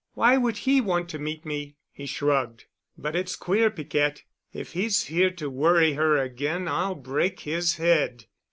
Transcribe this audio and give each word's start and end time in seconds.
Why 0.15 0.35
would 0.35 0.57
he 0.57 0.81
want 0.81 1.09
to 1.09 1.19
meet 1.19 1.45
me?" 1.45 1.75
he 1.91 2.07
shrugged. 2.07 2.65
"But 2.97 3.15
it's 3.15 3.35
queer, 3.35 3.69
Piquette. 3.69 4.23
If 4.51 4.71
he's 4.71 5.03
here 5.03 5.29
to 5.29 5.47
worry 5.47 5.93
her 5.93 6.17
again 6.17 6.67
I'll 6.67 6.95
break 6.95 7.41
his 7.41 7.75
head." 7.75 8.25